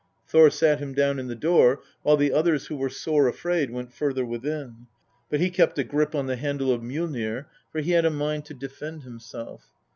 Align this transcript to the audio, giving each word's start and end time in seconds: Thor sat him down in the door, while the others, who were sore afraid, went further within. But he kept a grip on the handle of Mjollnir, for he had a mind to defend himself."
Thor 0.27 0.49
sat 0.49 0.79
him 0.79 0.95
down 0.95 1.19
in 1.19 1.27
the 1.27 1.35
door, 1.35 1.83
while 2.01 2.17
the 2.17 2.33
others, 2.33 2.65
who 2.65 2.75
were 2.75 2.89
sore 2.89 3.27
afraid, 3.27 3.69
went 3.69 3.93
further 3.93 4.25
within. 4.25 4.87
But 5.29 5.41
he 5.41 5.51
kept 5.51 5.77
a 5.77 5.83
grip 5.83 6.15
on 6.15 6.25
the 6.25 6.37
handle 6.37 6.71
of 6.71 6.81
Mjollnir, 6.81 7.45
for 7.71 7.81
he 7.81 7.91
had 7.91 8.05
a 8.05 8.09
mind 8.09 8.45
to 8.45 8.55
defend 8.55 9.03
himself." 9.03 9.63